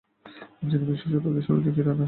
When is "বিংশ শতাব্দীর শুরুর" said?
0.85-1.61